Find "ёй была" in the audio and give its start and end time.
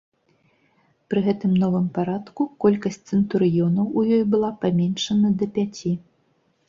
4.17-4.51